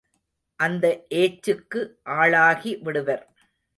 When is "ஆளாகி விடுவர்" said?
2.17-3.23